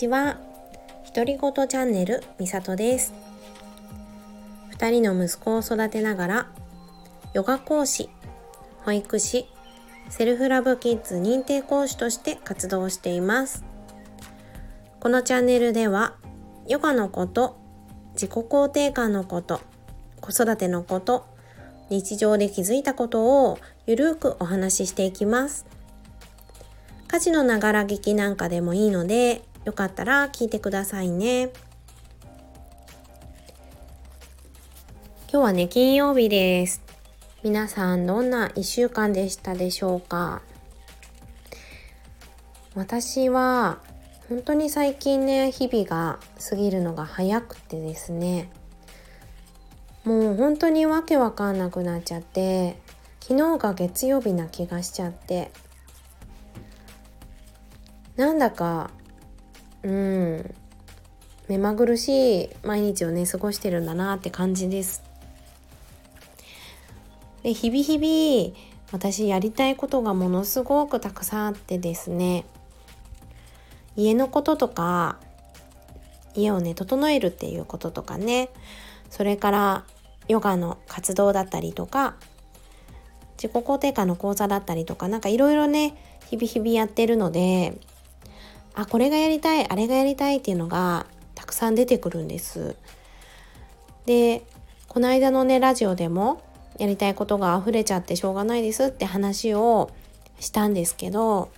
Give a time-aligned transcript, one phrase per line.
[0.00, 0.38] ちは。
[1.14, 3.12] 独り言チャンネルみさとです。
[4.78, 6.46] 2人の息子を育てながら
[7.34, 8.08] ヨガ講師
[8.84, 9.46] 保育士
[10.08, 13.62] セルフラブキッズ認定講師として活動しています。
[15.00, 16.14] このチャンネルでは
[16.66, 17.58] ヨガのこと
[18.14, 19.60] 自己肯定感のこと
[20.22, 21.26] 子育てのこと
[21.90, 25.66] 日常で気づいたことをゆるーくお話ししていきます。
[27.06, 31.50] 家事のながら聞きなんかでもいいのでよかったら聞いてくださいね。
[35.30, 36.82] 今日はね金曜日です。
[37.42, 40.42] 皆さんどんな1週間でしたでしょうか？
[42.74, 43.78] 私は
[44.28, 46.18] 本当に最近ね日々が
[46.48, 48.50] 過ぎるのが早くてですね。
[50.04, 52.80] もう本当にわけわかんなくなっちゃって
[53.20, 55.52] 昨日が月曜日な気がしちゃって。
[58.16, 58.90] なんだか
[59.82, 60.54] うん
[61.48, 65.02] 目まぐるしい毎日をね過ごしてるんだなって感じです。
[67.42, 72.44] で日々日々私やりたいことがものすごくたくさんあってですね
[73.96, 75.18] 家のこととか
[76.34, 78.50] 家をね整えるっていうこととかね
[79.08, 79.84] それから
[80.28, 82.16] ヨガの活動だったりとか
[83.36, 85.96] 自己肯定感の講座だったりとか何かいろいろね
[86.28, 87.78] 日々日々やってるので
[88.74, 92.76] あこれがやりたいあれがやりたいっていうのがたくさん出てくるんです。
[94.06, 94.44] で
[94.88, 96.42] この間のねラジオでも
[96.78, 99.90] やりたいことが溢れちゃってしょうがないですって話を
[100.40, 101.50] したんですけど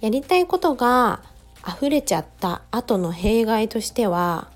[0.00, 1.22] やりたいことが
[1.66, 4.50] 溢れちゃった後の弊害としては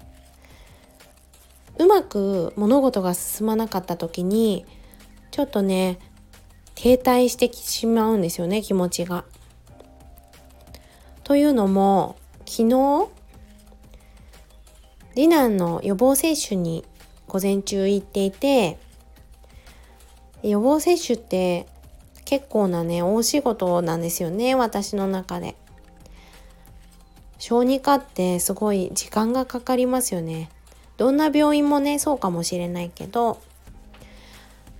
[1.78, 4.64] うまく物事が進まなかった時に
[5.30, 5.98] ちょっとね
[6.74, 9.24] 停滞してしまうんですよね気持ちが。
[11.24, 13.08] というのも昨日
[15.14, 16.84] 次男の予防接種に
[17.28, 18.78] 午前中行っていて
[20.42, 21.66] 予防接種って
[22.24, 25.56] 結構なね大仕事なんですよね私の中で。
[27.38, 30.48] 小児科ってすごい時間がかかりますよね。
[30.96, 33.40] どんな病院もねそうかもしれないけど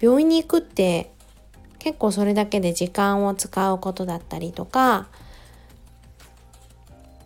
[0.01, 1.11] 病院に行くって
[1.81, 5.09] 結構それだけで時間を使うことだったりとか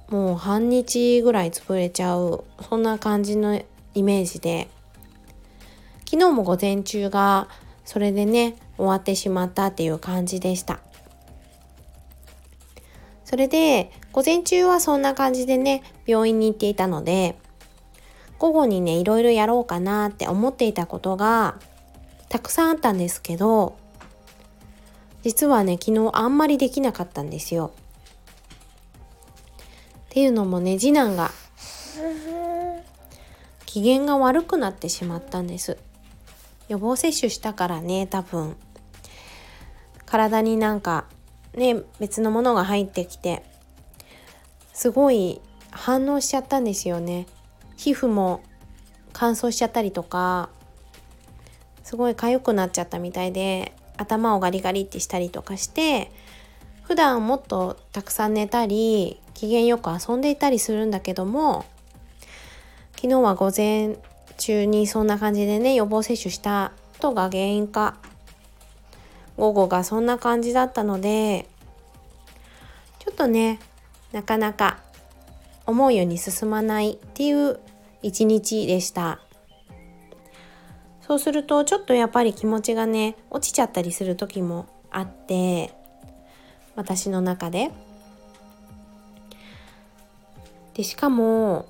[0.09, 3.61] もう半日ぐらい潰れちゃうそんな感じの
[3.95, 4.69] イメージで
[6.09, 7.49] 昨日も午前中が
[7.85, 10.79] それでね終わってしまったっていう感じでした
[13.25, 17.37] それで午前中はそんな感じでね病院に行っていたので
[18.39, 21.59] 午後にねいろいろやろうかなって思っていたことが
[22.29, 23.77] たくさんあったんですけど
[25.23, 27.73] 実はね昨日あんまりできなかったんですよ。
[30.17, 31.31] っていうのもね次男が
[33.67, 35.77] 機嫌が悪くなってしまったんです。
[36.71, 38.57] 予防接種したからね多分。
[40.07, 41.05] 体になんか
[41.53, 43.43] ね別のものが入ってきて
[44.73, 47.27] すごい反応しちゃったんですよね。
[47.77, 48.41] 皮膚も
[49.13, 50.49] 乾燥しちゃったりとか
[51.85, 56.11] すごい痒くなっちゃったみたいで頭をガリガリってしたりとかして
[56.87, 61.65] 普段もっとたくさん寝たり機嫌よく遊んでいたりするんだけども
[62.95, 63.97] 昨日は午前
[64.39, 67.97] 中にそんな感じでね予防接種したことが原因か
[69.37, 71.49] 午後がそんな感じだったので
[73.01, 73.59] ちょっとね
[74.13, 74.79] なかなか
[75.67, 77.59] 思うように進まないっていう
[78.01, 79.21] 一日でした。
[81.01, 85.73] そうするとちょっとやっぱり気持ちがね落ちちゃったりする時もあって
[86.77, 87.73] 私の中で。
[90.75, 91.67] でしかも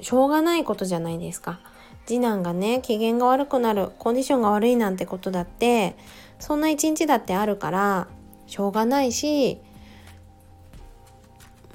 [0.00, 1.60] しょうがないことじゃないですか。
[2.06, 5.96] 次男がね機嫌が悪くなるコンディションが悪いなんてことだって
[6.38, 8.08] そんな一日だってあるから
[8.46, 9.60] しょうがないし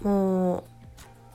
[0.01, 0.63] もう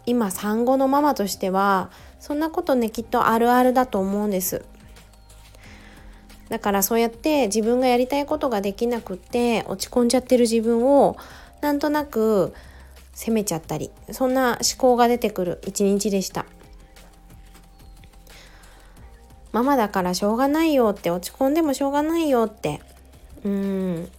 [0.04, 1.90] 今産後のママとしては
[2.20, 4.64] そんなことねきっとあるあるだと思うんです。
[6.52, 11.16] だからそうやって自分がやりたいことができなくって落ち込んじゃってる自分を
[11.62, 12.52] なんとなく
[13.14, 16.44] 責めちゃったりそんな思考が出てくる一日でした。
[19.52, 22.82] ママだからしょうがないよって落ち込んでもしょうがないよって
[23.46, 24.10] うん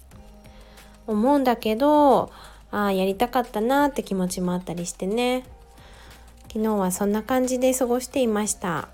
[1.05, 2.31] 思うんだけど
[2.71, 5.43] ああやりたかったなって気持ちもあったりしてね。
[6.51, 8.89] 昨日はそんな感じで過ごしていました。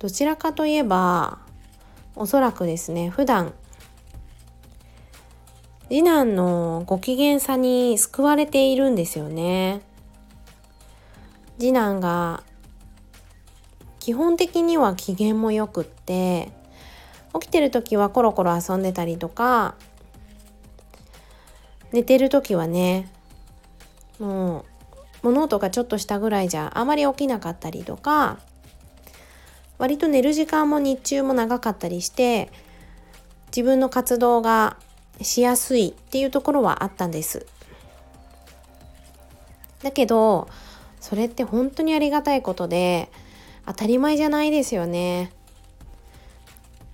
[0.00, 1.38] どちらかといえば
[2.14, 3.54] おそらくですね普段
[5.88, 9.82] 次男のご機嫌さに救われているんですよね。
[11.58, 12.42] 次男が
[14.00, 16.50] 基本的には機嫌もよくって
[17.34, 19.74] 起きてる時はコロコロ遊んでたりとか
[21.92, 23.10] 寝てる時はね
[24.18, 24.60] も
[25.22, 28.38] う物音がちょっとしたぐらいじゃあまり起きなかったりとか
[29.78, 32.50] 割と寝る時間も日中も長かったりして
[33.48, 34.76] 自分の活動が
[35.20, 37.46] しやすいっていうところはあったんです。
[39.82, 40.48] だけど
[41.00, 43.10] それって本当にありがたいことで
[43.66, 45.32] 当たり前じゃないですよね。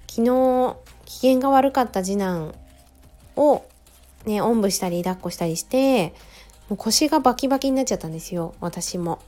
[0.08, 0.76] 昨日
[1.06, 2.54] 機嫌が悪かった次男
[3.36, 3.64] を
[4.26, 6.14] ねおんぶしたり抱っこしたりして
[6.68, 9.20] もう腰がバキバキになっちゃったんですよ私も。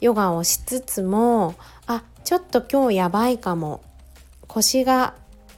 [0.00, 3.80] ヨガをしつつもあちょっと今日やばいかも。
[4.48, 5.14] 腰が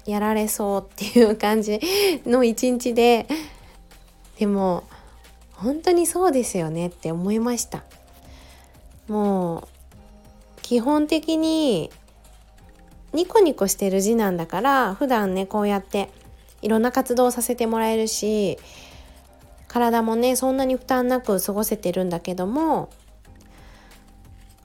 [0.06, 1.80] やられそうっていう感じ
[2.24, 3.26] の一日で
[4.38, 4.84] でも
[5.50, 7.82] 本当にそうですよねって思いました。
[9.08, 11.90] もう基本的に
[13.14, 16.08] ニコニコしてる字なんだから普段ねこうやって
[16.62, 18.60] いろんな活動をさせてもらえるし
[19.66, 22.90] 体もねそんなに負担なく過ごせてるんだけども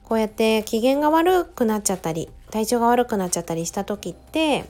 [0.06, 4.62] こうやって機嫌が悪くなっちゃったり体調が悪くなっちゃったりした時って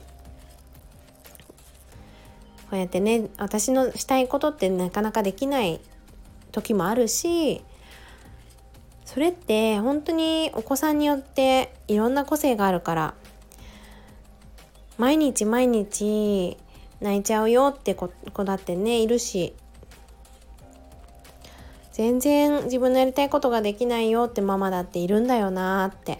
[2.71, 5.79] こうやってね私のしたいことってなかなかできない
[6.51, 7.61] 時もあるし
[9.05, 13.13] それって本当にお子さんによっていろんな個性があるから
[14.97, 16.57] 毎日毎日
[16.99, 18.09] 泣いちゃうよって子
[18.43, 19.53] だってねいるし
[21.97, 26.19] 全然自分のやりたいことができないよってママだっているんだよなって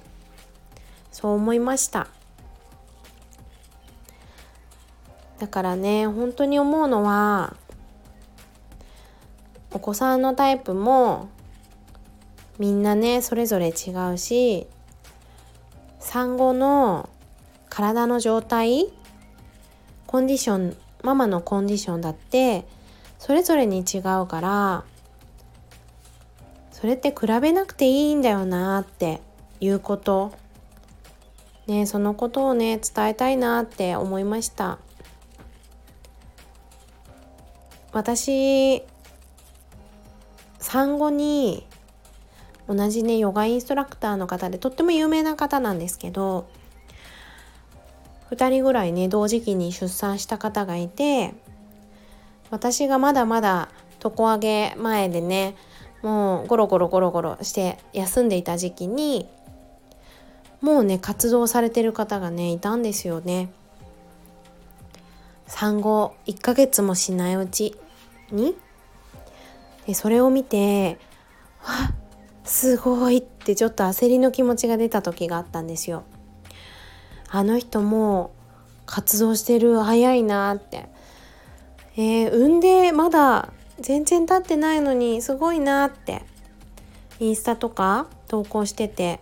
[1.12, 2.07] そう思いました。
[5.38, 7.56] だからね本当に思うのは
[9.71, 11.29] お子さんのタイプも
[12.57, 14.65] みんなねそれぞれ違うし
[16.00, 17.07] 産後の
[17.69, 18.88] 体の状態
[20.07, 22.65] コンディションママのコンディションだって
[23.19, 24.83] それぞれに違うから
[26.79, 29.19] それって比べなくていいんだよなって
[29.59, 30.31] いうこと。
[31.65, 34.77] ねそのことをね伝えたいなって思いました。
[37.91, 38.83] 私
[40.59, 41.65] 産後に
[42.68, 46.47] 同じねヨガインストラクターの方でとっても有名な方なんですけど
[48.30, 51.33] 2人ぐらいね同時期に出産した方がいて
[52.51, 53.69] 私がまだまだ
[54.03, 55.56] 床上げ前でね
[56.01, 59.27] もうゴロゴロゴロゴロして休んでいた時期に
[60.61, 63.49] もうね活動されてる方がねいたんですよね。
[65.47, 67.75] 産後1ヶ月もしないうち
[68.31, 68.55] に
[69.85, 70.99] でそれを見て
[71.63, 71.94] わ
[72.44, 76.03] すごいってちょっと焦りの気持ちが出た時があったんですよ。
[77.29, 78.31] あの人も
[78.85, 80.89] 活動してる早いなって。
[81.99, 86.24] えー、産んでまだ全然経ってないのにすごいなって。
[87.19, 89.19] インスタとか投稿してて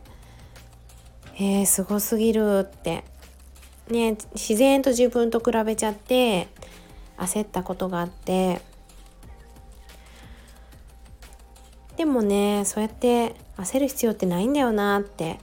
[1.37, 3.03] えー、すごすぎるって。
[3.89, 6.47] ね自然と自分と比べちゃって
[7.17, 8.61] 焦ったことがあって。
[11.97, 15.39] でもねそうやって焦る必要ってないんだよなって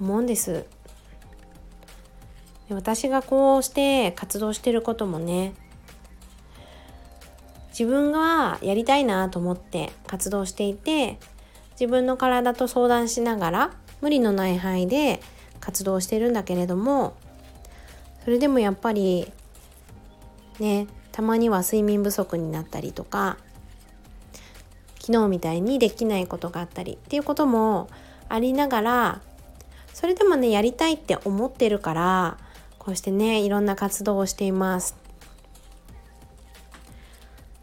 [0.00, 0.66] 思うんです。
[2.70, 5.52] 私がこうして活動してることもね
[7.76, 11.18] 自分がやりたいなと思って活動していて
[11.72, 15.20] 自分の体と相談しながら無理のない範囲で
[15.58, 17.16] 活動してるんだけれども
[18.22, 19.30] それでもやっぱり
[20.60, 23.38] ねたまには睡眠不足になったりとか
[25.00, 27.88] 昨日みたいにできないことがあったりっていうことも
[28.28, 29.20] ありながら
[29.92, 32.38] それでもねやりたいって思ってるから
[32.78, 35.03] こうしてねいろんな活動をしています。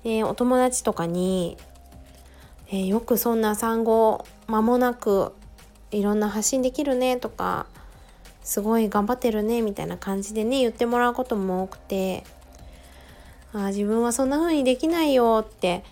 [0.04, 1.58] でお友達とかに、
[2.70, 5.34] えー、よくそんな産後間もなく
[5.92, 7.66] いろんな発信できるねとか
[8.44, 12.24] すごい頑張ってるねみたいな感じでね言ってもらうことも多くて
[13.54, 15.84] あ自分はそんな風にできないよって、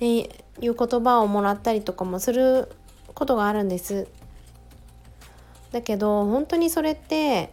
[0.00, 0.28] ね、
[0.60, 2.70] いう言葉をもらったりとかもする
[3.14, 4.08] ことがあるんです。
[5.70, 7.52] だけど本当にそれって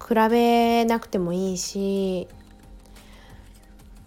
[0.00, 2.26] 比べなくてもいいし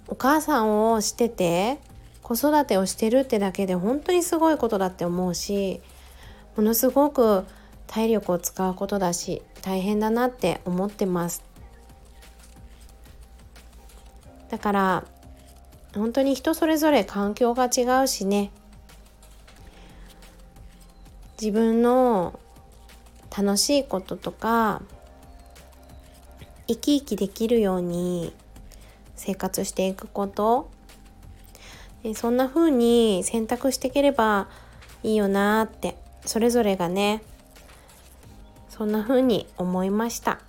[0.07, 1.79] お母さんをしてて
[2.21, 5.81] 子育てをしてるってだけで本当にすごいことだって思うし
[6.55, 7.43] ものすごく
[7.87, 11.43] 体力を使うことだし大変だなって思ってます。
[14.49, 15.05] だから
[15.95, 18.51] 本当に人それぞれ環境が違うしね。
[21.39, 22.39] 自分の
[23.35, 24.81] 楽しいこととか
[26.67, 28.33] 生き生きできるように
[29.15, 30.69] 生活していくこと。
[32.13, 34.47] そんな風に選択していければ
[35.01, 37.23] いいよなってそれぞれがね
[38.69, 40.39] そんな風に思いました。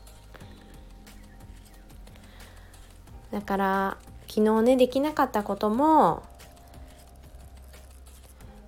[3.33, 3.97] だから
[4.29, 6.23] 昨日ねできなかったことも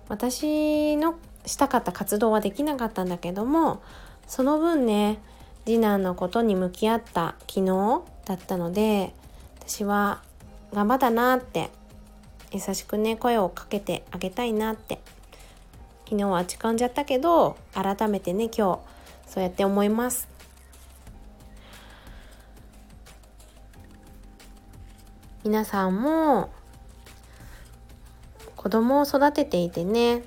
[0.07, 1.15] 私の
[1.45, 3.81] したかった活動はできなかったんだけども
[4.27, 5.19] その分ね
[5.65, 9.13] 次男のことに向き合った昨日だったので
[9.69, 10.23] 私は
[10.73, 11.69] 頑張ったなって
[12.51, 14.99] 優しくね声をかけてあげたいなって。
[16.05, 18.77] 昨日は落ち込んじゃったけど改めてね今
[19.27, 20.27] 日そうやって思います。
[25.43, 26.49] 皆さんも
[28.55, 30.23] 子供を育てていてね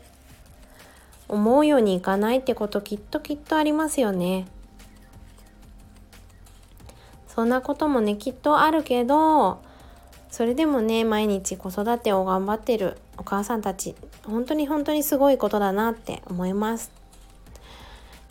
[1.27, 4.47] 思うようにいかないってこときっときっとありますよね。
[7.35, 9.63] そんなこともねきっとあるけど
[10.31, 16.91] それでもね毎日子育てを頑張ってるお母さんたち本当に本当にすごいことだなって思います。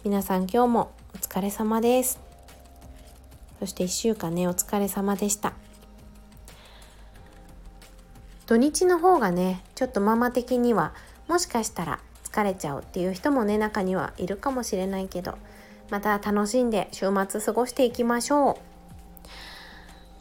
[0.04, 2.20] 皆さん今日もお疲れ様です。
[3.60, 5.54] そして1週間ねお疲れ様でした。
[8.46, 10.94] 土日の方がねちょっとママ的には
[11.28, 15.38] もしかしたら疲れちゃうっていう人もね中にはいるかもしれないけど
[15.90, 18.71] また楽しんで週末過ごしていきましょう。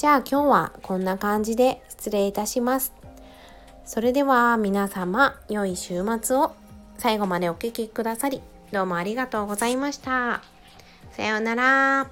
[0.01, 2.95] じゃあ今日はこんな感じで失礼いたします
[3.85, 6.53] それでは皆様良い週末を
[6.97, 8.41] 最後までお聴きくださり
[8.73, 10.43] どうもありがとうございました。
[11.13, 12.11] さようなら。